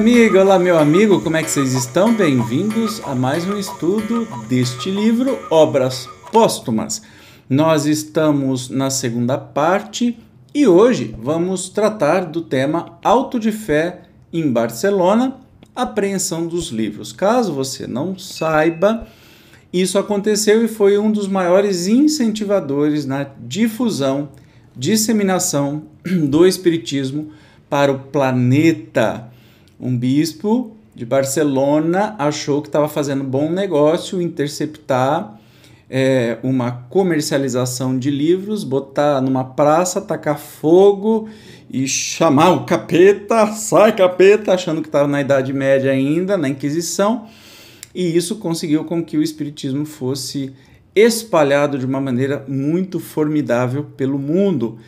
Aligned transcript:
Amiga, 0.00 0.40
olá, 0.40 0.58
meu 0.58 0.78
amigo, 0.78 1.20
como 1.20 1.36
é 1.36 1.42
que 1.42 1.50
vocês 1.50 1.74
estão? 1.74 2.14
Bem-vindos 2.14 3.02
a 3.04 3.14
mais 3.14 3.46
um 3.46 3.58
estudo 3.58 4.26
deste 4.48 4.90
livro, 4.90 5.38
Obras 5.50 6.08
Póstumas. 6.32 7.02
Nós 7.50 7.84
estamos 7.84 8.70
na 8.70 8.88
segunda 8.88 9.36
parte 9.36 10.18
e 10.54 10.66
hoje 10.66 11.14
vamos 11.22 11.68
tratar 11.68 12.24
do 12.24 12.40
tema 12.40 12.98
Auto 13.04 13.38
de 13.38 13.52
Fé 13.52 14.04
em 14.32 14.50
Barcelona, 14.50 15.36
apreensão 15.76 16.46
dos 16.46 16.68
livros. 16.68 17.12
Caso 17.12 17.52
você 17.52 17.86
não 17.86 18.18
saiba, 18.18 19.06
isso 19.70 19.98
aconteceu 19.98 20.64
e 20.64 20.68
foi 20.68 20.96
um 20.96 21.12
dos 21.12 21.28
maiores 21.28 21.86
incentivadores 21.86 23.04
na 23.04 23.26
difusão, 23.38 24.30
disseminação 24.74 25.82
do 26.26 26.46
Espiritismo 26.46 27.32
para 27.68 27.92
o 27.92 27.98
planeta 27.98 29.29
um 29.80 29.96
bispo 29.96 30.76
de 30.94 31.06
Barcelona 31.06 32.14
achou 32.18 32.60
que 32.60 32.68
estava 32.68 32.88
fazendo 32.88 33.24
bom 33.24 33.50
negócio 33.50 34.20
interceptar 34.20 35.40
é, 35.88 36.38
uma 36.42 36.70
comercialização 36.70 37.98
de 37.98 38.10
livros, 38.10 38.62
botar 38.62 39.20
numa 39.20 39.42
praça, 39.42 40.00
tacar 40.00 40.38
fogo 40.38 41.28
e 41.68 41.88
chamar 41.88 42.50
o 42.50 42.64
capeta, 42.64 43.46
sai 43.48 43.94
capeta, 43.96 44.54
achando 44.54 44.82
que 44.82 44.88
estava 44.88 45.08
na 45.08 45.20
Idade 45.20 45.52
Média 45.52 45.90
ainda, 45.90 46.36
na 46.36 46.48
Inquisição, 46.48 47.26
e 47.92 48.16
isso 48.16 48.36
conseguiu 48.36 48.84
com 48.84 49.02
que 49.02 49.16
o 49.16 49.22
Espiritismo 49.22 49.84
fosse 49.84 50.52
espalhado 50.94 51.78
de 51.78 51.86
uma 51.86 52.00
maneira 52.00 52.44
muito 52.46 53.00
formidável 53.00 53.84
pelo 53.96 54.18
mundo. 54.18 54.78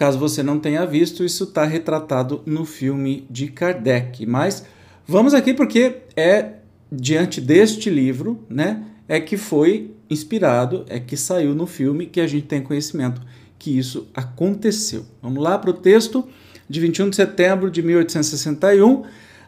Caso 0.00 0.18
você 0.18 0.42
não 0.42 0.58
tenha 0.58 0.86
visto, 0.86 1.22
isso 1.22 1.44
está 1.44 1.62
retratado 1.62 2.40
no 2.46 2.64
filme 2.64 3.26
de 3.28 3.48
Kardec. 3.48 4.24
Mas 4.24 4.64
vamos 5.06 5.34
aqui 5.34 5.52
porque 5.52 5.98
é 6.16 6.52
diante 6.90 7.38
deste 7.38 7.90
livro, 7.90 8.42
né, 8.48 8.82
é 9.06 9.20
que 9.20 9.36
foi 9.36 9.90
inspirado, 10.08 10.86
é 10.88 10.98
que 10.98 11.18
saiu 11.18 11.54
no 11.54 11.66
filme 11.66 12.06
que 12.06 12.18
a 12.18 12.26
gente 12.26 12.46
tem 12.46 12.62
conhecimento 12.62 13.20
que 13.58 13.76
isso 13.76 14.08
aconteceu. 14.14 15.04
Vamos 15.20 15.42
lá 15.42 15.58
para 15.58 15.68
o 15.68 15.74
texto 15.74 16.26
de 16.66 16.80
21 16.80 17.10
de 17.10 17.16
setembro 17.16 17.70
de 17.70 17.82
1861, 17.82 19.02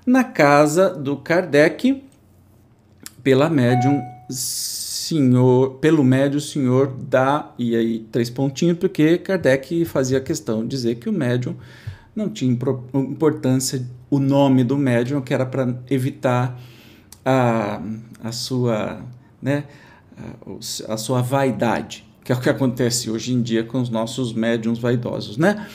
na 0.05 0.23
casa 0.23 0.91
do 0.91 1.17
Kardec, 1.17 2.03
pela 3.23 3.49
médium 3.49 4.03
senhor, 5.13 5.75
pelo 5.75 6.03
médio, 6.03 6.39
o 6.39 6.41
senhor 6.41 6.97
dá, 7.09 7.53
e 7.59 7.77
aí 7.77 8.07
três 8.11 8.31
pontinhos, 8.31 8.79
porque 8.79 9.19
Kardec 9.19 9.85
fazia 9.85 10.21
questão 10.21 10.63
de 10.63 10.69
dizer 10.69 10.95
que 10.97 11.09
o 11.09 11.13
médium 11.13 11.55
não 12.15 12.29
tinha 12.29 12.51
importância 12.95 13.87
o 14.11 14.19
nome 14.19 14.65
do 14.65 14.77
médium, 14.77 15.21
que 15.21 15.33
era 15.33 15.47
para 15.47 15.75
evitar 15.91 16.59
a, 17.25 17.81
a 18.23 18.33
sua, 18.33 19.03
né, 19.41 19.65
a, 20.17 20.95
a 20.95 20.97
sua 20.97 21.23
vaidade, 21.23 22.05
que 22.25 22.33
é 22.33 22.35
o 22.35 22.41
que 22.41 22.51
acontece 22.51 23.11
hoje 23.11 23.33
em 23.33 23.43
dia 23.43 23.65
com 23.65 23.81
os 23.81 23.89
nossos 23.89 24.33
médiums 24.33 24.79
vaidosos, 24.79 25.37
né? 25.37 25.67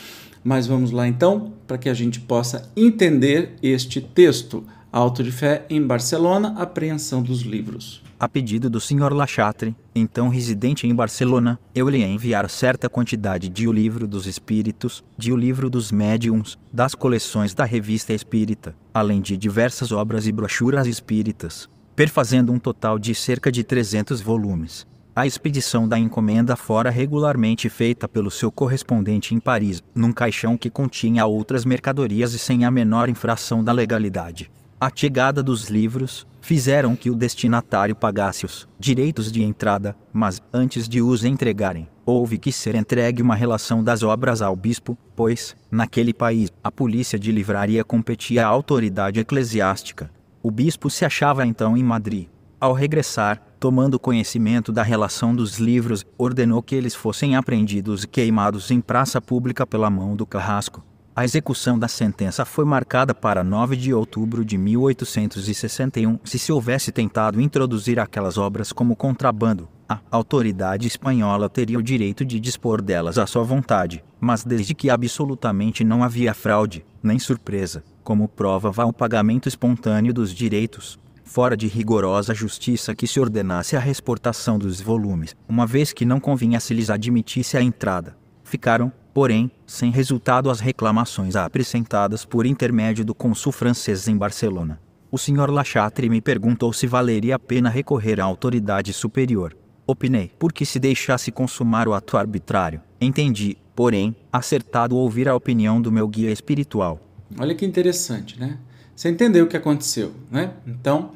Mas 0.42 0.66
vamos 0.66 0.92
lá 0.92 1.06
então, 1.06 1.52
para 1.66 1.76
que 1.76 1.88
a 1.88 1.94
gente 1.94 2.20
possa 2.20 2.70
entender 2.76 3.56
este 3.62 4.00
texto. 4.00 4.64
Auto 4.90 5.22
de 5.22 5.30
Fé 5.30 5.66
em 5.68 5.86
Barcelona, 5.86 6.54
apreensão 6.56 7.22
dos 7.22 7.42
livros. 7.42 8.02
A 8.18 8.26
pedido 8.26 8.70
do 8.70 8.80
Sr. 8.80 9.12
Lachatre, 9.12 9.76
então 9.94 10.30
residente 10.30 10.86
em 10.86 10.94
Barcelona, 10.94 11.60
eu 11.74 11.90
lhe 11.90 12.02
enviar 12.02 12.48
certa 12.48 12.88
quantidade 12.88 13.50
de 13.50 13.68
O 13.68 13.72
Livro 13.72 14.08
dos 14.08 14.26
Espíritos, 14.26 15.04
de 15.16 15.30
O 15.30 15.36
Livro 15.36 15.68
dos 15.68 15.92
Médiuns, 15.92 16.58
das 16.72 16.94
coleções 16.94 17.52
da 17.52 17.66
Revista 17.66 18.14
Espírita, 18.14 18.74
além 18.94 19.20
de 19.20 19.36
diversas 19.36 19.92
obras 19.92 20.26
e 20.26 20.32
brochuras 20.32 20.86
espíritas, 20.86 21.68
perfazendo 21.94 22.50
um 22.50 22.58
total 22.58 22.98
de 22.98 23.14
cerca 23.14 23.52
de 23.52 23.62
300 23.62 24.22
volumes. 24.22 24.86
A 25.14 25.26
expedição 25.26 25.86
da 25.86 25.98
encomenda 25.98 26.56
fora 26.56 26.88
regularmente 26.88 27.68
feita 27.68 28.08
pelo 28.08 28.30
seu 28.30 28.50
correspondente 28.50 29.34
em 29.34 29.38
Paris, 29.38 29.82
num 29.94 30.12
caixão 30.12 30.56
que 30.56 30.70
continha 30.70 31.26
outras 31.26 31.66
mercadorias 31.66 32.32
e 32.32 32.38
sem 32.38 32.64
a 32.64 32.70
menor 32.70 33.10
infração 33.10 33.62
da 33.62 33.70
legalidade. 33.70 34.50
A 34.80 34.92
chegada 34.94 35.42
dos 35.42 35.68
livros, 35.68 36.24
fizeram 36.40 36.94
que 36.94 37.10
o 37.10 37.14
destinatário 37.16 37.96
pagasse 37.96 38.46
os 38.46 38.68
direitos 38.78 39.32
de 39.32 39.42
entrada, 39.42 39.96
mas, 40.12 40.40
antes 40.52 40.88
de 40.88 41.02
os 41.02 41.24
entregarem, 41.24 41.88
houve 42.06 42.38
que 42.38 42.52
ser 42.52 42.76
entregue 42.76 43.20
uma 43.20 43.34
relação 43.34 43.82
das 43.82 44.04
obras 44.04 44.40
ao 44.40 44.54
bispo, 44.54 44.96
pois, 45.16 45.56
naquele 45.68 46.14
país, 46.14 46.52
a 46.62 46.70
polícia 46.70 47.18
de 47.18 47.32
livraria 47.32 47.82
competia 47.82 48.46
à 48.46 48.48
autoridade 48.48 49.18
eclesiástica. 49.18 50.12
O 50.40 50.50
bispo 50.50 50.88
se 50.88 51.04
achava 51.04 51.44
então 51.44 51.76
em 51.76 51.82
Madrid. 51.82 52.28
Ao 52.60 52.72
regressar, 52.72 53.42
tomando 53.58 53.98
conhecimento 53.98 54.70
da 54.70 54.84
relação 54.84 55.34
dos 55.34 55.58
livros, 55.58 56.06
ordenou 56.16 56.62
que 56.62 56.76
eles 56.76 56.94
fossem 56.94 57.34
apreendidos 57.34 58.04
e 58.04 58.06
queimados 58.06 58.70
em 58.70 58.80
praça 58.80 59.20
pública 59.20 59.66
pela 59.66 59.90
mão 59.90 60.14
do 60.14 60.24
carrasco. 60.24 60.84
A 61.18 61.24
execução 61.24 61.76
da 61.76 61.88
sentença 61.88 62.44
foi 62.44 62.64
marcada 62.64 63.12
para 63.12 63.42
9 63.42 63.74
de 63.74 63.92
outubro 63.92 64.44
de 64.44 64.56
1861. 64.56 66.20
Se 66.22 66.38
se 66.38 66.52
houvesse 66.52 66.92
tentado 66.92 67.40
introduzir 67.40 67.98
aquelas 67.98 68.38
obras 68.38 68.70
como 68.70 68.94
contrabando, 68.94 69.68
a 69.88 69.98
autoridade 70.12 70.86
espanhola 70.86 71.48
teria 71.48 71.76
o 71.76 71.82
direito 71.82 72.24
de 72.24 72.38
dispor 72.38 72.80
delas 72.80 73.18
à 73.18 73.26
sua 73.26 73.42
vontade, 73.42 74.04
mas 74.20 74.44
desde 74.44 74.76
que 74.76 74.88
absolutamente 74.88 75.82
não 75.82 76.04
havia 76.04 76.32
fraude, 76.32 76.86
nem 77.02 77.18
surpresa, 77.18 77.82
como 78.04 78.28
prova 78.28 78.70
vá 78.70 78.84
o 78.84 78.92
pagamento 78.92 79.48
espontâneo 79.48 80.14
dos 80.14 80.32
direitos, 80.32 81.00
fora 81.24 81.56
de 81.56 81.66
rigorosa 81.66 82.32
justiça 82.32 82.94
que 82.94 83.08
se 83.08 83.18
ordenasse 83.18 83.76
a 83.76 83.84
exportação 83.88 84.56
dos 84.56 84.80
volumes, 84.80 85.34
uma 85.48 85.66
vez 85.66 85.92
que 85.92 86.04
não 86.04 86.20
convinha 86.20 86.60
se 86.60 86.72
lhes 86.72 86.90
admitisse 86.90 87.56
a 87.56 87.60
entrada. 87.60 88.16
Ficaram, 88.44 88.92
porém, 89.18 89.50
sem 89.66 89.90
resultado 89.90 90.48
as 90.48 90.60
reclamações 90.60 91.34
apresentadas 91.34 92.24
por 92.24 92.46
intermédio 92.46 93.04
do 93.04 93.12
consul 93.12 93.50
francês 93.50 94.06
em 94.06 94.16
Barcelona. 94.16 94.80
O 95.10 95.18
Sr. 95.18 95.50
Lachatre 95.50 96.08
me 96.08 96.20
perguntou 96.20 96.72
se 96.72 96.86
valeria 96.86 97.34
a 97.34 97.38
pena 97.38 97.68
recorrer 97.68 98.20
à 98.20 98.24
autoridade 98.24 98.92
superior. 98.92 99.56
Opinei, 99.84 100.30
porque 100.38 100.64
se 100.64 100.78
deixasse 100.78 101.32
consumar 101.32 101.88
o 101.88 101.94
ato 101.94 102.16
arbitrário. 102.16 102.80
Entendi, 103.00 103.58
porém, 103.74 104.14
acertado 104.32 104.96
ouvir 104.96 105.28
a 105.28 105.34
opinião 105.34 105.82
do 105.82 105.90
meu 105.90 106.06
guia 106.06 106.30
espiritual. 106.30 107.00
Olha 107.40 107.56
que 107.56 107.66
interessante, 107.66 108.38
né? 108.38 108.56
Você 108.94 109.08
entendeu 109.08 109.46
o 109.46 109.48
que 109.48 109.56
aconteceu, 109.56 110.12
né? 110.30 110.52
Então, 110.64 111.10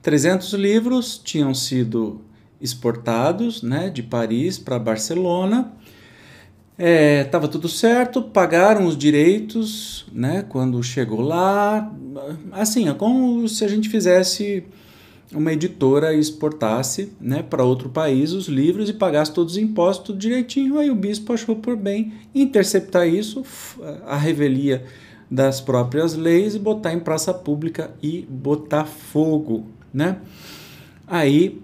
300 0.00 0.54
livros 0.54 1.20
tinham 1.22 1.52
sido 1.52 2.22
exportados, 2.58 3.62
né, 3.62 3.90
de 3.90 4.02
Paris 4.02 4.58
para 4.58 4.78
Barcelona 4.78 5.70
Estava 6.84 7.46
é, 7.46 7.48
tudo 7.48 7.68
certo, 7.68 8.20
pagaram 8.20 8.86
os 8.86 8.96
direitos, 8.96 10.04
né? 10.12 10.44
Quando 10.48 10.82
chegou 10.82 11.20
lá, 11.20 11.92
assim, 12.50 12.88
é 12.88 12.94
como 12.94 13.48
se 13.48 13.64
a 13.64 13.68
gente 13.68 13.88
fizesse 13.88 14.64
uma 15.32 15.52
editora 15.52 16.12
exportasse, 16.12 17.12
né, 17.20 17.42
para 17.42 17.64
outro 17.64 17.88
país 17.88 18.32
os 18.32 18.48
livros 18.48 18.88
e 18.88 18.92
pagasse 18.92 19.32
todos 19.32 19.52
os 19.52 19.58
impostos 19.58 20.18
direitinho. 20.18 20.76
Aí 20.76 20.90
o 20.90 20.94
bispo 20.94 21.32
achou 21.32 21.54
por 21.54 21.76
bem 21.76 22.14
interceptar 22.34 23.08
isso, 23.08 23.44
a 24.04 24.16
revelia 24.16 24.84
das 25.30 25.60
próprias 25.60 26.14
leis 26.14 26.56
e 26.56 26.58
botar 26.58 26.92
em 26.92 26.98
praça 26.98 27.32
pública 27.32 27.92
e 28.02 28.26
botar 28.28 28.84
fogo, 28.84 29.68
né? 29.94 30.18
Aí 31.06 31.62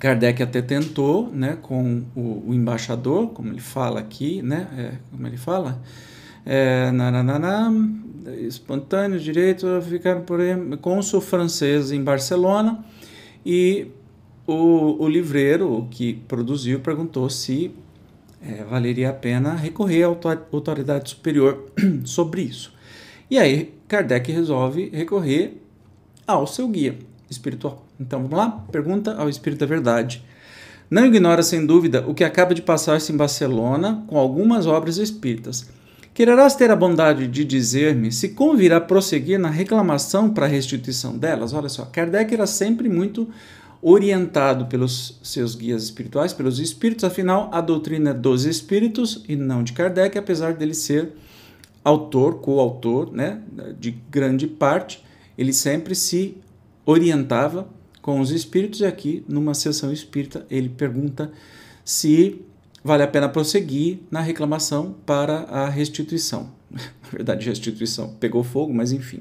Kardec 0.00 0.42
até 0.42 0.62
tentou, 0.62 1.30
né, 1.30 1.58
com 1.60 2.02
o, 2.16 2.48
o 2.48 2.54
embaixador, 2.54 3.28
como 3.28 3.50
ele 3.50 3.60
fala 3.60 4.00
aqui, 4.00 4.40
né, 4.40 4.66
é, 4.76 4.92
como 5.10 5.26
ele 5.26 5.36
fala, 5.36 5.80
é, 6.44 6.90
nananana, 6.90 7.70
espontâneo 8.48 9.20
direito 9.20 9.66
ficaram 9.82 10.22
por 10.22 10.40
cônsul 10.80 11.20
francês 11.20 11.92
em 11.92 12.02
Barcelona 12.02 12.82
e 13.44 13.88
o, 14.46 15.04
o 15.04 15.06
livreiro 15.06 15.86
que 15.90 16.14
produziu 16.26 16.80
perguntou 16.80 17.28
se 17.28 17.70
é, 18.42 18.64
valeria 18.64 19.10
a 19.10 19.12
pena 19.12 19.54
recorrer 19.54 20.04
à 20.04 20.06
autoridade 20.06 21.10
superior 21.10 21.70
sobre 22.04 22.40
isso. 22.40 22.72
E 23.30 23.38
aí 23.38 23.74
Kardec 23.86 24.32
resolve 24.32 24.88
recorrer 24.94 25.60
ao 26.26 26.46
seu 26.46 26.66
guia 26.68 26.98
espiritual. 27.28 27.89
Então 28.00 28.22
vamos 28.22 28.36
lá? 28.36 28.64
Pergunta 28.72 29.14
ao 29.14 29.28
Espírito 29.28 29.60
da 29.60 29.66
Verdade. 29.66 30.24
Não 30.90 31.06
ignora, 31.06 31.42
sem 31.42 31.64
dúvida, 31.64 32.04
o 32.08 32.14
que 32.14 32.24
acaba 32.24 32.54
de 32.54 32.62
passar-se 32.62 33.12
em 33.12 33.16
Barcelona 33.16 34.02
com 34.08 34.18
algumas 34.18 34.66
obras 34.66 34.96
espíritas. 34.96 35.68
Quererás 36.12 36.56
ter 36.56 36.70
a 36.70 36.76
bondade 36.76 37.28
de 37.28 37.44
dizer-me 37.44 38.10
se 38.10 38.30
convirá 38.30 38.80
prosseguir 38.80 39.38
na 39.38 39.48
reclamação 39.48 40.30
para 40.30 40.46
a 40.46 40.48
restituição 40.48 41.16
delas? 41.16 41.52
Olha 41.52 41.68
só, 41.68 41.84
Kardec 41.84 42.34
era 42.34 42.46
sempre 42.46 42.88
muito 42.88 43.28
orientado 43.80 44.66
pelos 44.66 45.18
seus 45.22 45.54
guias 45.54 45.84
espirituais, 45.84 46.32
pelos 46.32 46.58
espíritos, 46.58 47.04
afinal, 47.04 47.48
a 47.52 47.60
doutrina 47.60 48.10
é 48.10 48.14
dos 48.14 48.44
espíritos 48.44 49.24
e 49.28 49.36
não 49.36 49.62
de 49.62 49.72
Kardec, 49.72 50.18
apesar 50.18 50.54
dele 50.54 50.74
ser 50.74 51.12
autor, 51.82 52.40
coautor, 52.40 53.10
né, 53.12 53.40
de 53.78 53.92
grande 54.10 54.46
parte, 54.46 55.02
ele 55.38 55.52
sempre 55.52 55.94
se 55.94 56.36
orientava 56.84 57.68
com 58.00 58.20
os 58.20 58.30
espíritos 58.30 58.80
e 58.80 58.86
aqui 58.86 59.24
numa 59.28 59.54
sessão 59.54 59.92
espírita 59.92 60.46
ele 60.50 60.68
pergunta 60.68 61.30
se 61.84 62.40
vale 62.82 63.02
a 63.02 63.08
pena 63.08 63.28
prosseguir 63.28 63.98
na 64.10 64.20
reclamação 64.20 64.94
para 65.04 65.40
a 65.44 65.68
restituição. 65.68 66.50
Na 66.70 67.10
verdade, 67.10 67.48
restituição 67.48 68.14
pegou 68.20 68.42
fogo, 68.44 68.72
mas 68.72 68.92
enfim, 68.92 69.20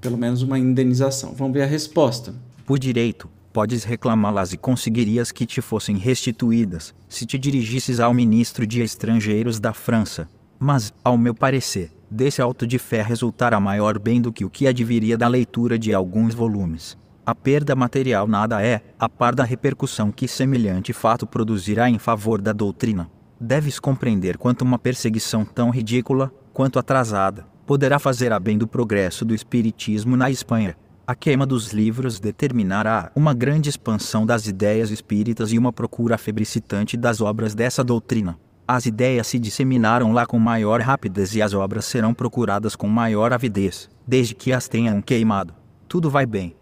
pelo 0.00 0.16
menos 0.16 0.42
uma 0.42 0.58
indenização. 0.58 1.34
Vamos 1.34 1.52
ver 1.52 1.62
a 1.62 1.66
resposta. 1.66 2.34
Por 2.64 2.78
direito, 2.78 3.28
podes 3.52 3.84
reclamá-las 3.84 4.52
e 4.52 4.56
conseguirias 4.56 5.30
que 5.30 5.44
te 5.44 5.60
fossem 5.60 5.96
restituídas, 5.96 6.94
se 7.08 7.26
te 7.26 7.38
dirigisses 7.38 8.00
ao 8.00 8.14
ministro 8.14 8.66
de 8.66 8.80
Estrangeiros 8.80 9.60
da 9.60 9.72
França. 9.72 10.28
Mas, 10.58 10.92
ao 11.02 11.16
meu 11.16 11.34
parecer, 11.34 11.90
desse 12.10 12.40
auto 12.42 12.66
de 12.66 12.78
fé 12.78 13.02
resultará 13.02 13.58
maior 13.58 13.98
bem 13.98 14.20
do 14.20 14.32
que 14.32 14.44
o 14.44 14.50
que 14.50 14.66
adviria 14.66 15.16
da 15.16 15.28
leitura 15.28 15.78
de 15.78 15.92
alguns 15.92 16.34
volumes. 16.34 16.96
A 17.24 17.34
perda 17.34 17.76
material 17.76 18.26
nada 18.26 18.64
é, 18.64 18.80
a 18.98 19.08
par 19.08 19.34
da 19.34 19.44
repercussão 19.44 20.10
que 20.10 20.26
semelhante 20.26 20.92
fato 20.92 21.26
produzirá 21.26 21.88
em 21.88 21.98
favor 21.98 22.40
da 22.40 22.52
doutrina. 22.52 23.10
Deves 23.38 23.78
compreender 23.78 24.36
quanto 24.36 24.62
uma 24.62 24.78
perseguição 24.78 25.44
tão 25.44 25.70
ridícula, 25.70 26.32
quanto 26.52 26.78
atrasada, 26.78 27.46
poderá 27.66 27.98
fazer 27.98 28.32
a 28.32 28.40
bem 28.40 28.58
do 28.58 28.66
progresso 28.66 29.24
do 29.24 29.34
Espiritismo 29.34 30.16
na 30.16 30.30
Espanha. 30.30 30.76
A 31.06 31.14
queima 31.14 31.44
dos 31.44 31.72
livros 31.72 32.20
determinará 32.20 33.10
uma 33.14 33.34
grande 33.34 33.68
expansão 33.68 34.24
das 34.24 34.46
ideias 34.46 34.90
espíritas 34.90 35.52
e 35.52 35.58
uma 35.58 35.72
procura 35.72 36.16
febricitante 36.16 36.96
das 36.96 37.20
obras 37.20 37.54
dessa 37.54 37.82
doutrina. 37.82 38.38
As 38.66 38.86
ideias 38.86 39.26
se 39.26 39.38
disseminaram 39.38 40.12
lá 40.12 40.24
com 40.24 40.38
maior 40.38 40.80
rapidez 40.80 41.34
e 41.34 41.42
as 41.42 41.52
obras 41.52 41.84
serão 41.84 42.14
procuradas 42.14 42.76
com 42.76 42.86
maior 42.86 43.32
avidez, 43.32 43.90
desde 44.06 44.34
que 44.34 44.52
as 44.52 44.68
tenham 44.68 45.02
queimado. 45.02 45.52
Tudo 45.88 46.08
vai 46.08 46.24
bem. 46.24 46.54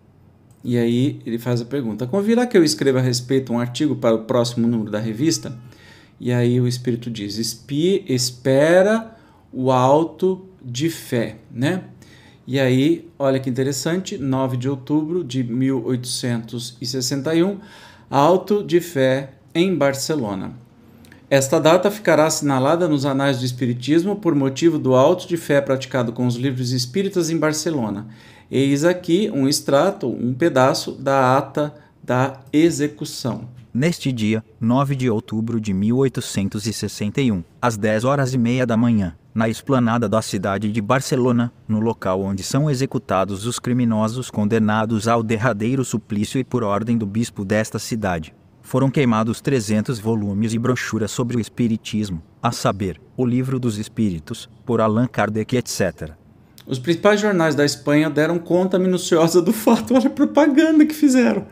E 0.63 0.77
aí 0.77 1.21
ele 1.25 1.39
faz 1.39 1.61
a 1.61 1.65
pergunta: 1.65 2.07
convirá 2.07 2.47
que 2.47 2.57
eu 2.57 2.65
escreva 2.65 2.99
a 2.99 3.03
respeito 3.03 3.53
um 3.53 3.59
artigo 3.59 3.97
para 3.97 4.15
o 4.15 4.25
próximo 4.25 4.67
número 4.67 4.91
da 4.91 4.99
revista? 4.99 5.57
E 6.21 6.33
aí 6.33 6.61
o 6.61 6.67
Espírito 6.67 7.11
diz: 7.11 7.39
Espi, 7.39 8.05
espera 8.09 9.17
o 9.53 9.71
alto 9.71 10.47
de 10.63 10.91
fé, 10.91 11.37
né? 11.51 11.85
E 12.47 12.59
aí, 12.59 13.09
olha 13.19 13.39
que 13.39 13.51
interessante, 13.51 14.17
9 14.17 14.57
de 14.57 14.71
outubro 14.71 15.23
de 15.23 15.45
1861, 15.45 17.59
Alto 18.11 18.65
de 18.65 18.81
Fé 18.81 19.33
em 19.55 19.77
Barcelona. 19.77 20.55
Esta 21.29 21.61
data 21.61 21.91
ficará 21.91 22.25
assinalada 22.25 22.89
nos 22.89 23.05
anais 23.05 23.39
do 23.39 23.45
Espiritismo 23.45 24.17
por 24.17 24.35
motivo 24.35 24.79
do 24.79 24.95
alto 24.95 25.29
de 25.29 25.37
fé 25.37 25.61
praticado 25.61 26.11
com 26.11 26.27
os 26.27 26.37
livros 26.37 26.73
espíritas 26.73 27.29
em 27.29 27.37
Barcelona. 27.37 28.07
Eis 28.51 28.83
aqui 28.83 29.31
um 29.31 29.47
extrato, 29.47 30.09
um 30.09 30.33
pedaço 30.33 30.93
da 30.93 31.37
ata 31.37 31.75
da 32.03 32.41
execução. 32.51 33.47
Neste 33.75 34.11
dia, 34.11 34.43
9 34.59 34.97
de 34.97 35.11
outubro 35.11 35.61
de 35.61 35.75
1861, 35.75 37.45
às 37.61 37.77
10 37.77 38.05
horas 38.05 38.33
e 38.33 38.39
meia 38.39 38.67
da 38.67 38.75
manhã, 38.75 39.15
na 39.35 39.51
esplanada 39.51 40.09
da 40.09 40.23
cidade 40.23 40.73
de 40.73 40.81
Barcelona, 40.81 41.53
no 41.69 41.79
local 41.79 42.23
onde 42.23 42.43
são 42.43 42.71
executados 42.71 43.47
os 43.47 43.59
criminosos 43.59 44.31
condenados 44.31 45.07
ao 45.07 45.23
derradeiro 45.23 45.85
suplício 45.85 46.41
e 46.41 46.45
por 46.45 46.65
ordem 46.65 46.97
do 46.97 47.05
bispo 47.05 47.45
desta 47.45 47.79
cidade, 47.79 48.35
foram 48.63 48.91
queimados 48.91 49.43
300 49.43 49.99
volumes 49.99 50.55
e 50.55 50.59
brochuras 50.59 51.11
sobre 51.11 51.37
o 51.37 51.41
Espiritismo, 51.41 52.23
a 52.43 52.51
saber, 52.51 52.99
o 53.15 53.27
Livro 53.27 53.61
dos 53.61 53.77
Espíritos, 53.79 54.49
por 54.65 54.81
Allan 54.81 55.07
Kardec, 55.07 55.55
etc. 55.57 56.18
Os 56.69 56.79
principais 56.79 57.19
jornais 57.19 57.55
da 57.55 57.65
Espanha 57.65 58.11
deram 58.11 58.39
conta 58.39 58.79
minuciosa 58.79 59.41
do 59.41 59.55
fato, 59.55 59.95
olha 59.95 60.09
a 60.09 60.11
propaganda 60.11 60.85
que 60.85 60.95
fizeram, 60.95 61.47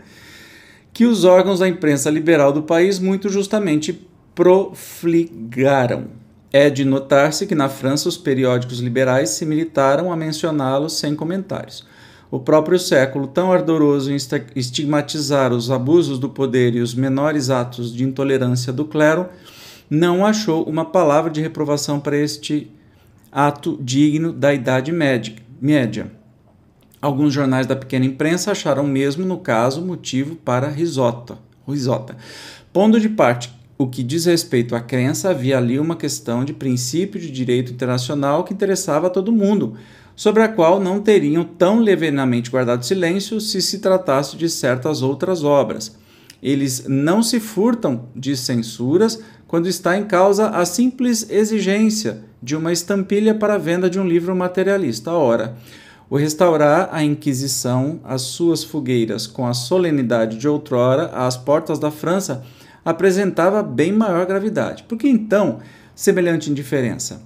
que 0.92 1.06
os 1.06 1.24
órgãos 1.24 1.60
da 1.60 1.66
imprensa 1.68 2.10
liberal 2.10 2.52
do 2.52 2.62
país 2.62 2.98
muito 2.98 3.30
justamente 3.30 4.06
profligaram. 4.34 6.08
É 6.52 6.68
de 6.68 6.84
notar-se 6.84 7.46
que 7.46 7.54
na 7.54 7.68
França 7.68 8.10
os 8.10 8.18
periódicos 8.18 8.78
liberais 8.78 9.30
se 9.30 9.46
militaram 9.46 10.12
a 10.12 10.16
mencioná-los 10.16 10.98
sem 10.98 11.14
comentários. 11.14 11.86
O 12.30 12.38
próprio 12.38 12.78
século, 12.78 13.26
tão 13.26 13.50
ardoroso 13.50 14.12
em 14.12 14.16
estigmatizar 14.54 15.52
os 15.52 15.70
abusos 15.70 16.18
do 16.18 16.28
poder 16.28 16.74
e 16.74 16.80
os 16.80 16.94
menores 16.94 17.48
atos 17.50 17.94
de 17.94 18.04
intolerância 18.04 18.72
do 18.72 18.84
clero, 18.84 19.26
não 19.88 20.26
achou 20.26 20.64
uma 20.64 20.84
palavra 20.84 21.30
de 21.30 21.40
reprovação 21.40 22.00
para 22.00 22.16
este 22.16 22.70
ato 23.36 23.78
digno 23.82 24.32
da 24.32 24.54
Idade 24.54 24.90
Média. 24.90 26.10
Alguns 27.02 27.34
jornais 27.34 27.66
da 27.66 27.76
pequena 27.76 28.06
imprensa 28.06 28.52
acharam 28.52 28.86
mesmo, 28.86 29.26
no 29.26 29.36
caso, 29.36 29.82
motivo 29.82 30.36
para 30.36 30.70
risota. 30.70 31.36
risota. 31.68 32.16
Pondo 32.72 32.98
de 32.98 33.10
parte 33.10 33.54
o 33.76 33.86
que 33.86 34.02
diz 34.02 34.24
respeito 34.24 34.74
à 34.74 34.80
crença, 34.80 35.28
havia 35.28 35.58
ali 35.58 35.78
uma 35.78 35.96
questão 35.96 36.46
de 36.46 36.54
princípio 36.54 37.20
de 37.20 37.30
direito 37.30 37.70
internacional 37.70 38.42
que 38.42 38.54
interessava 38.54 39.08
a 39.08 39.10
todo 39.10 39.30
mundo, 39.30 39.74
sobre 40.14 40.42
a 40.42 40.48
qual 40.48 40.80
não 40.80 41.02
teriam 41.02 41.44
tão 41.44 41.78
levianamente 41.78 42.50
guardado 42.50 42.86
silêncio 42.86 43.38
se 43.38 43.60
se 43.60 43.80
tratasse 43.80 44.34
de 44.34 44.48
certas 44.48 45.02
outras 45.02 45.44
obras. 45.44 45.94
Eles 46.42 46.86
não 46.88 47.22
se 47.22 47.38
furtam 47.38 48.08
de 48.16 48.34
censuras 48.34 49.22
quando 49.46 49.68
está 49.68 49.96
em 49.96 50.04
causa 50.04 50.48
a 50.48 50.64
simples 50.64 51.30
exigência 51.30 52.24
de 52.42 52.56
uma 52.56 52.72
estampilha 52.72 53.34
para 53.34 53.54
a 53.54 53.58
venda 53.58 53.88
de 53.88 53.98
um 53.98 54.06
livro 54.06 54.34
materialista. 54.34 55.12
Ora, 55.12 55.56
o 56.08 56.16
restaurar 56.16 56.88
a 56.92 57.02
Inquisição 57.02 58.00
às 58.04 58.22
suas 58.22 58.62
fogueiras 58.62 59.26
com 59.26 59.46
a 59.46 59.54
solenidade 59.54 60.38
de 60.38 60.48
outrora 60.48 61.06
às 61.14 61.36
portas 61.36 61.78
da 61.78 61.90
França 61.90 62.44
apresentava 62.84 63.62
bem 63.62 63.92
maior 63.92 64.26
gravidade. 64.26 64.84
Porque 64.84 65.08
então, 65.08 65.58
semelhante 65.94 66.50
indiferença? 66.50 67.20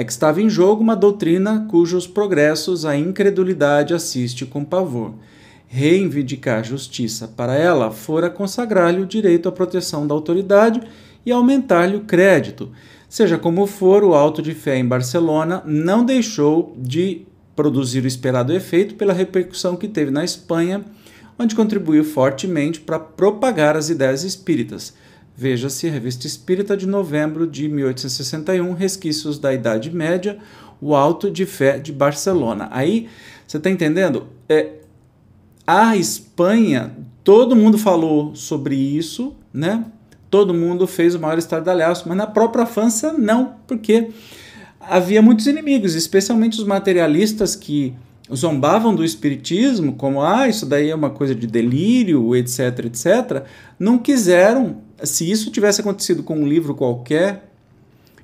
é 0.00 0.04
que 0.04 0.12
estava 0.12 0.40
em 0.40 0.48
jogo 0.48 0.82
uma 0.82 0.96
doutrina 0.96 1.66
cujos 1.68 2.06
progressos 2.06 2.86
a 2.86 2.96
incredulidade 2.96 3.92
assiste 3.92 4.46
com 4.46 4.64
pavor. 4.64 5.12
Reivindicar 5.68 6.64
justiça 6.64 7.28
para 7.28 7.54
ela 7.54 7.90
fora 7.90 8.30
consagrar-lhe 8.30 9.02
o 9.02 9.06
direito 9.06 9.46
à 9.46 9.52
proteção 9.52 10.06
da 10.06 10.14
autoridade 10.14 10.80
e 11.24 11.32
aumentar-lhe 11.32 11.96
o 11.96 12.04
crédito. 12.04 12.70
Seja 13.08 13.38
como 13.38 13.66
for, 13.66 14.04
o 14.04 14.14
auto 14.14 14.40
de 14.40 14.54
fé 14.54 14.76
em 14.76 14.86
Barcelona 14.86 15.62
não 15.66 16.04
deixou 16.04 16.76
de 16.78 17.26
produzir 17.54 18.04
o 18.04 18.06
esperado 18.06 18.52
efeito 18.52 18.94
pela 18.94 19.12
repercussão 19.12 19.76
que 19.76 19.88
teve 19.88 20.10
na 20.10 20.24
Espanha, 20.24 20.84
onde 21.38 21.54
contribuiu 21.54 22.04
fortemente 22.04 22.80
para 22.80 22.98
propagar 22.98 23.76
as 23.76 23.88
ideias 23.88 24.22
espíritas 24.22 24.94
Veja-se 25.40 25.88
Revista 25.88 26.26
Espírita 26.26 26.76
de 26.76 26.86
novembro 26.86 27.46
de 27.46 27.66
1861, 27.66 28.74
Resquícios 28.74 29.38
da 29.38 29.54
Idade 29.54 29.90
Média, 29.90 30.36
o 30.78 30.94
Alto 30.94 31.30
de 31.30 31.46
Fé 31.46 31.78
de 31.78 31.94
Barcelona. 31.94 32.68
Aí, 32.70 33.08
você 33.46 33.56
está 33.56 33.70
entendendo? 33.70 34.26
É, 34.46 34.80
a 35.66 35.96
Espanha, 35.96 36.94
todo 37.24 37.56
mundo 37.56 37.78
falou 37.78 38.34
sobre 38.34 38.74
isso, 38.76 39.34
né? 39.50 39.86
Todo 40.30 40.54
mundo 40.54 40.86
fez 40.86 41.14
o 41.14 41.20
maior 41.20 41.38
estardalhaço, 41.38 42.08
mas 42.08 42.16
na 42.16 42.26
própria 42.26 42.64
França 42.64 43.12
não, 43.12 43.56
porque 43.66 44.10
havia 44.80 45.20
muitos 45.20 45.46
inimigos, 45.46 45.94
especialmente 45.94 46.58
os 46.58 46.64
materialistas 46.64 47.56
que 47.56 47.94
zombavam 48.32 48.94
do 48.94 49.04
espiritismo, 49.04 49.94
como 49.94 50.22
ah, 50.22 50.48
isso 50.48 50.64
daí 50.64 50.88
é 50.88 50.94
uma 50.94 51.10
coisa 51.10 51.34
de 51.34 51.48
delírio, 51.48 52.36
etc, 52.36 52.86
etc, 52.86 53.44
não 53.78 53.98
quiseram 53.98 54.78
se 55.02 55.28
isso 55.28 55.50
tivesse 55.50 55.80
acontecido 55.80 56.22
com 56.22 56.36
um 56.36 56.46
livro 56.46 56.74
qualquer, 56.74 57.50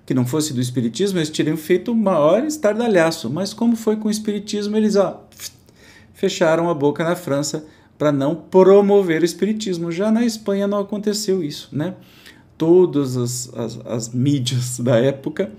que 0.04 0.14
não 0.14 0.24
fosse 0.24 0.52
do 0.52 0.60
Espiritismo, 0.60 1.18
eles 1.18 1.30
teriam 1.30 1.56
feito 1.56 1.90
o 1.90 1.94
maior 1.94 2.44
estardalhaço. 2.44 3.28
Mas 3.28 3.52
como 3.52 3.74
foi 3.74 3.96
com 3.96 4.06
o 4.06 4.10
Espiritismo, 4.10 4.76
eles 4.76 4.94
ó, 4.94 5.26
fecharam 6.14 6.70
a 6.70 6.74
boca 6.74 7.02
na 7.02 7.16
França 7.16 7.66
para 7.98 8.12
não 8.12 8.34
promover 8.34 9.22
o 9.22 9.24
espiritismo. 9.24 9.90
Já 9.90 10.10
na 10.10 10.24
Espanha 10.24 10.66
não 10.66 10.78
aconteceu 10.78 11.42
isso, 11.42 11.68
né? 11.72 11.94
Todas 12.58 13.16
as, 13.16 13.52
as, 13.54 13.78
as 13.86 14.08
mídias 14.08 14.78
da 14.80 14.96
época 14.96 15.50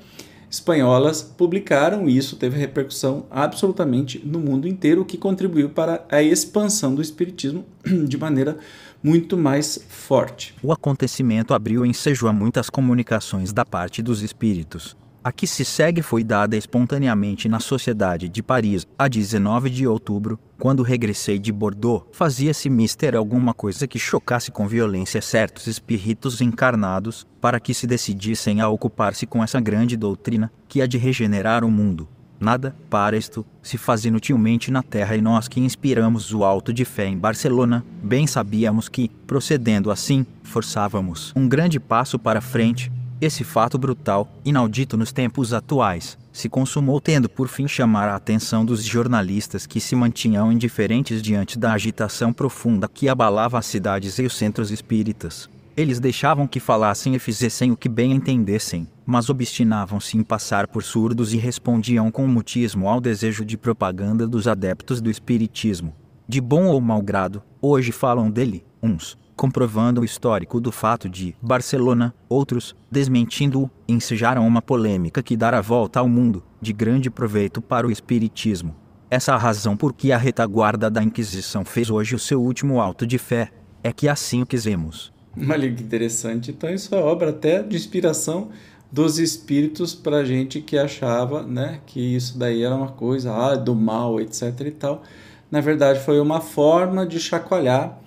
espanholas 0.49 1.21
publicaram 1.21 2.07
isso 2.07 2.37
teve 2.37 2.57
repercussão 2.57 3.25
absolutamente 3.29 4.21
no 4.25 4.39
mundo 4.39 4.67
inteiro, 4.67 5.01
o 5.01 5.05
que 5.05 5.17
contribuiu 5.17 5.69
para 5.69 6.05
a 6.09 6.21
expansão 6.23 6.95
do 6.95 7.01
espiritismo 7.01 7.65
de 8.07 8.17
maneira 8.17 8.57
muito 9.03 9.37
mais 9.37 9.85
forte. 9.87 10.55
O 10.63 10.71
acontecimento 10.71 11.53
abriu 11.53 11.85
ensejo 11.85 12.27
a 12.27 12.33
muitas 12.33 12.69
comunicações 12.69 13.53
da 13.53 13.65
parte 13.65 14.01
dos 14.01 14.21
espíritos. 14.21 14.95
A 15.27 15.31
que 15.33 15.45
se 15.45 15.65
segue 15.65 16.01
foi 16.01 16.23
dada 16.23 16.55
espontaneamente 16.55 17.49
na 17.49 17.59
Sociedade 17.59 18.29
de 18.29 18.41
Paris, 18.41 18.87
a 18.97 19.09
19 19.09 19.69
de 19.69 19.85
outubro, 19.85 20.39
quando 20.57 20.81
regressei 20.81 21.37
de 21.37 21.51
Bordeaux. 21.51 22.05
Fazia-se 22.13 22.69
mister 22.69 23.13
alguma 23.13 23.53
coisa 23.53 23.85
que 23.89 23.99
chocasse 23.99 24.51
com 24.51 24.69
violência 24.69 25.21
certos 25.21 25.67
espíritos 25.67 26.39
encarnados, 26.39 27.27
para 27.41 27.59
que 27.59 27.73
se 27.73 27.85
decidissem 27.85 28.61
a 28.61 28.69
ocupar-se 28.69 29.25
com 29.25 29.43
essa 29.43 29.59
grande 29.59 29.97
doutrina, 29.97 30.49
que 30.65 30.81
há 30.81 30.87
de 30.87 30.97
regenerar 30.97 31.65
o 31.65 31.69
mundo. 31.69 32.07
Nada, 32.39 32.73
para 32.89 33.17
isto, 33.17 33.45
se 33.61 33.77
faz 33.77 34.05
inutilmente 34.05 34.71
na 34.71 34.81
terra 34.81 35.17
e 35.17 35.21
nós 35.21 35.49
que 35.49 35.59
inspiramos 35.59 36.33
o 36.33 36.45
alto 36.45 36.71
de 36.71 36.85
fé 36.85 37.05
em 37.05 37.17
Barcelona, 37.17 37.83
bem 38.01 38.25
sabíamos 38.27 38.87
que, 38.87 39.09
procedendo 39.25 39.91
assim, 39.91 40.25
forçávamos 40.43 41.33
um 41.35 41.49
grande 41.49 41.79
passo 41.79 42.17
para 42.17 42.39
frente, 42.39 42.89
esse 43.19 43.43
fato 43.43 43.77
brutal, 43.77 44.31
inaudito 44.45 44.95
nos 44.95 45.11
tempos 45.11 45.51
atuais, 45.51 46.17
se 46.31 46.47
consumou 46.47 47.01
tendo 47.01 47.27
por 47.27 47.47
fim 47.47 47.67
chamar 47.67 48.07
a 48.09 48.15
atenção 48.15 48.63
dos 48.63 48.83
jornalistas 48.83 49.65
que 49.65 49.79
se 49.79 49.95
mantinham 49.95 50.51
indiferentes 50.51 51.21
diante 51.21 51.57
da 51.57 51.73
agitação 51.73 52.31
profunda 52.31 52.87
que 52.87 53.09
abalava 53.09 53.57
as 53.57 53.65
cidades 53.65 54.19
e 54.19 54.23
os 54.23 54.37
centros 54.37 54.69
espíritas. 54.69 55.49
Eles 55.75 55.99
deixavam 55.99 56.47
que 56.47 56.59
falassem 56.59 57.15
e 57.15 57.19
fizessem 57.19 57.71
o 57.71 57.77
que 57.77 57.89
bem 57.89 58.11
entendessem, 58.11 58.87
mas 59.05 59.29
obstinavam-se 59.29 60.17
em 60.17 60.23
passar 60.23 60.67
por 60.67 60.83
surdos 60.83 61.33
e 61.33 61.37
respondiam 61.37 62.11
com 62.11 62.27
mutismo 62.27 62.87
ao 62.87 63.01
desejo 63.01 63.43
de 63.43 63.57
propaganda 63.57 64.27
dos 64.27 64.47
adeptos 64.47 65.01
do 65.01 65.09
espiritismo. 65.09 65.93
De 66.27 66.41
bom 66.41 66.65
ou 66.65 66.81
mau 66.81 67.01
grado, 67.01 67.41
hoje 67.61 67.91
falam 67.91 68.29
dele, 68.29 68.65
uns, 68.81 69.17
comprovando 69.37 70.01
o 70.01 70.05
histórico 70.05 70.59
do 70.59 70.71
fato 70.71 71.07
de 71.07 71.35
Barcelona, 71.39 72.13
outros, 72.27 72.75
desmentindo-o, 72.91 73.69
ensejaram 73.87 74.45
uma 74.45 74.61
polêmica 74.61 75.21
que 75.21 75.37
dará 75.37 75.61
volta 75.61 75.99
ao 75.99 76.09
mundo, 76.09 76.43
de 76.59 76.73
grande 76.73 77.09
proveito 77.09 77.61
para 77.61 77.85
o 77.85 77.91
espiritismo. 77.91 78.75
Essa 79.09 79.31
é 79.31 79.35
a 79.35 79.37
razão 79.37 79.77
por 79.77 79.93
que 79.93 80.11
a 80.11 80.17
retaguarda 80.17 80.89
da 80.89 81.01
Inquisição 81.01 81.63
fez 81.63 81.89
hoje 81.89 82.15
o 82.15 82.19
seu 82.19 82.41
último 82.41 82.81
alto 82.81 83.05
de 83.05 83.17
fé. 83.17 83.51
É 83.83 83.93
que 83.93 84.09
assim 84.09 84.41
o 84.41 84.45
quisemos. 84.45 85.13
Olha 85.47 85.71
que 85.71 85.83
interessante. 85.83 86.51
Então 86.51 86.69
isso 86.69 86.93
é 86.93 86.97
obra 86.97 87.29
até 87.29 87.61
de 87.61 87.77
inspiração 87.77 88.49
dos 88.91 89.19
espíritos 89.19 89.93
para 89.93 90.25
gente 90.25 90.61
que 90.61 90.77
achava, 90.77 91.43
né, 91.43 91.79
que 91.85 91.99
isso 91.99 92.37
daí 92.37 92.63
era 92.63 92.75
uma 92.75 92.89
coisa 92.89 93.33
ah, 93.33 93.55
do 93.55 93.75
mal, 93.75 94.19
etc 94.19 94.59
e 94.65 94.71
tal. 94.71 95.03
Na 95.51 95.61
verdade 95.61 95.99
foi 95.99 96.19
uma 96.19 96.41
forma 96.41 97.05
de 97.05 97.19
chacoalhar 97.19 97.99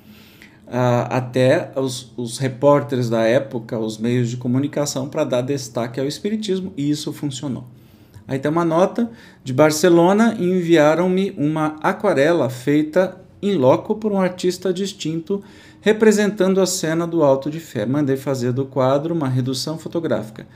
até 0.73 1.73
os, 1.75 2.13
os 2.17 2.39
repórteres 2.39 3.11
da 3.11 3.23
época, 3.23 3.79
os 3.79 3.99
meios 3.99 4.31
de 4.31 4.37
comunicação, 4.37 5.09
para 5.09 5.25
dar 5.25 5.41
destaque 5.41 5.99
ao 5.99 6.07
Espiritismo, 6.07 6.73
e 6.77 6.89
isso 6.89 7.13
funcionou. 7.13 7.65
Aí 8.29 8.39
tem 8.39 8.51
uma 8.51 8.65
nota 8.65 9.11
de 9.43 9.53
Barcelona 9.53 10.37
enviaram-me 10.39 11.35
uma 11.37 11.77
aquarela 11.83 12.49
feita 12.49 13.21
em 13.43 13.57
loco 13.57 13.97
por 13.97 14.13
um 14.13 14.21
artista 14.21 14.73
distinto 14.73 15.43
representando 15.81 16.61
a 16.61 16.67
cena 16.67 17.07
do 17.07 17.25
Alto 17.25 17.51
de 17.51 17.59
Fé. 17.59 17.87
Mandei 17.87 18.17
fazer 18.17 18.53
do 18.53 18.67
quadro 18.67 19.15
uma 19.15 19.29
redução 19.29 19.79
fotográfica. 19.79 20.47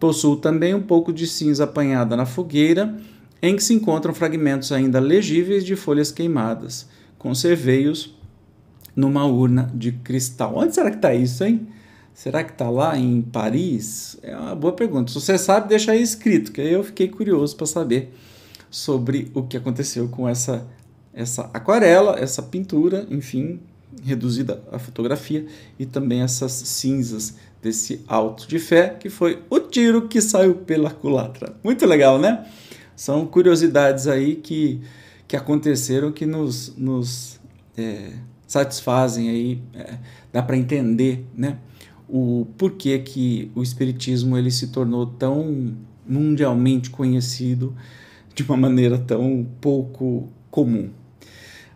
Possuo 0.00 0.36
também 0.36 0.74
um 0.74 0.82
pouco 0.82 1.12
de 1.12 1.26
cinza 1.26 1.64
apanhada 1.64 2.16
na 2.16 2.26
fogueira, 2.26 2.96
em 3.40 3.54
que 3.54 3.62
se 3.62 3.74
encontram 3.74 4.14
fragmentos 4.14 4.72
ainda 4.72 4.98
legíveis 4.98 5.64
de 5.64 5.76
folhas 5.76 6.10
queimadas. 6.10 6.88
Conservei-os 7.18 8.14
numa 8.94 9.26
urna 9.26 9.70
de 9.74 9.92
cristal. 9.92 10.56
Onde 10.56 10.74
será 10.74 10.90
que 10.90 10.96
está 10.96 11.14
isso, 11.14 11.44
hein? 11.44 11.66
Será 12.14 12.44
que 12.44 12.52
está 12.52 12.68
lá 12.68 12.96
em 12.98 13.22
Paris? 13.22 14.18
É 14.22 14.36
uma 14.36 14.54
boa 14.54 14.72
pergunta. 14.74 15.10
Se 15.10 15.20
você 15.20 15.38
sabe, 15.38 15.68
deixa 15.68 15.92
aí 15.92 16.02
escrito, 16.02 16.52
que 16.52 16.60
aí 16.60 16.72
eu 16.72 16.84
fiquei 16.84 17.08
curioso 17.08 17.56
para 17.56 17.66
saber 17.66 18.14
sobre 18.70 19.30
o 19.34 19.42
que 19.42 19.56
aconteceu 19.56 20.08
com 20.08 20.28
essa, 20.28 20.66
essa 21.12 21.50
aquarela, 21.52 22.18
essa 22.18 22.42
pintura, 22.42 23.06
enfim, 23.10 23.60
reduzida 24.04 24.62
a 24.70 24.78
fotografia 24.78 25.46
e 25.78 25.86
também 25.86 26.22
essas 26.22 26.52
cinzas 26.52 27.34
desse 27.62 28.02
alto 28.08 28.48
de 28.48 28.58
fé, 28.58 28.96
que 28.98 29.08
foi 29.08 29.42
o 29.48 29.60
tiro 29.60 30.08
que 30.08 30.20
saiu 30.20 30.54
pela 30.54 30.90
culatra. 30.90 31.54
Muito 31.62 31.86
legal, 31.86 32.18
né? 32.18 32.46
São 32.96 33.26
curiosidades 33.26 34.06
aí 34.06 34.36
que, 34.36 34.80
que 35.26 35.36
aconteceram 35.36 36.12
que 36.12 36.26
nos, 36.26 36.76
nos 36.76 37.40
é, 37.76 38.12
satisfazem 38.52 39.30
aí, 39.30 39.62
é, 39.74 39.94
dá 40.30 40.42
para 40.42 40.56
entender, 40.56 41.26
né? 41.34 41.56
O 42.06 42.46
porquê 42.58 42.98
que 42.98 43.50
o 43.54 43.62
espiritismo 43.62 44.36
ele 44.36 44.50
se 44.50 44.68
tornou 44.68 45.06
tão 45.06 45.74
mundialmente 46.06 46.90
conhecido 46.90 47.74
de 48.34 48.42
uma 48.42 48.56
maneira 48.56 48.98
tão 48.98 49.46
pouco 49.60 50.28
comum. 50.50 50.90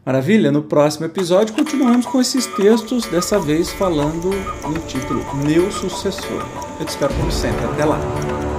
Maravilha? 0.04 0.52
No 0.52 0.62
próximo 0.62 1.06
episódio 1.06 1.54
continuamos 1.54 2.04
com 2.04 2.21
esses 2.21 2.47
textos, 2.47 3.06
dessa 3.06 3.40
vez 3.40 3.71
falando 3.71 4.30
no 4.62 4.78
título 4.87 5.25
Meu 5.45 5.73
Sucessor. 5.73 6.45
Eu 6.78 6.85
te 6.85 6.90
espero 6.90 7.14
como 7.14 7.33
sempre. 7.33 7.64
Até 7.64 7.87
lá! 7.87 8.55